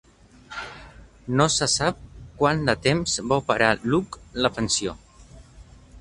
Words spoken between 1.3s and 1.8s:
No se